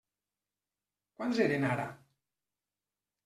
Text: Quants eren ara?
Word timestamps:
Quants 1.19 1.43
eren 1.45 1.67
ara? 1.73 1.85